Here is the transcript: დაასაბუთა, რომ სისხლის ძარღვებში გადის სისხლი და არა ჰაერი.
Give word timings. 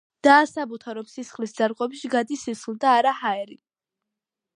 დაასაბუთა, 0.25 0.95
რომ 0.97 1.09
სისხლის 1.11 1.53
ძარღვებში 1.59 2.11
გადის 2.13 2.47
სისხლი 2.47 2.75
და 2.87 2.95
არა 3.01 3.13
ჰაერი. 3.19 3.59